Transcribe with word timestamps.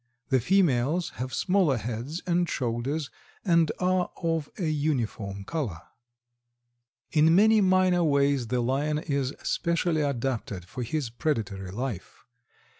The 0.29 0.39
females 0.39 1.11
have 1.17 1.31
smaller 1.31 1.77
heads 1.77 2.23
and 2.25 2.49
shoulders 2.49 3.11
and 3.45 3.71
are 3.79 4.09
of 4.23 4.49
a 4.57 4.65
uniform 4.67 5.43
color. 5.43 5.77
In 7.11 7.35
many 7.35 7.61
minor 7.61 8.03
ways 8.03 8.47
the 8.47 8.61
Lion 8.61 8.97
is 8.97 9.35
specially 9.43 10.01
adapted 10.01 10.65
for 10.65 10.81
his 10.81 11.11
predatory 11.11 11.69
life. 11.69 12.25